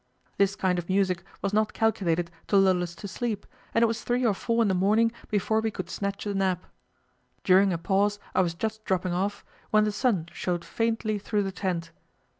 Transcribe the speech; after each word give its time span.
This 0.39 0.55
kind 0.55 0.79
of 0.79 0.89
music 0.89 1.21
was 1.43 1.53
not 1.53 1.73
calculated 1.73 2.31
to 2.47 2.57
lull 2.57 2.81
us 2.81 2.95
to 2.95 3.07
sleep, 3.07 3.45
and 3.71 3.83
it 3.83 3.85
was 3.85 4.03
three 4.03 4.25
or 4.25 4.33
four 4.33 4.63
in 4.63 4.67
the 4.67 4.73
morning 4.73 5.11
before 5.29 5.59
we 5.61 5.69
could 5.69 5.91
snatch 5.91 6.25
a 6.25 6.33
nap. 6.33 6.65
During 7.43 7.71
a 7.71 7.77
pause 7.77 8.17
I 8.33 8.41
was 8.41 8.55
just 8.55 8.83
dropping 8.83 9.13
off, 9.13 9.45
when 9.69 9.83
the 9.83 9.91
sun 9.91 10.27
showed 10.33 10.65
faintly 10.65 11.19
through 11.19 11.43
the 11.43 11.51
tent. 11.51 11.91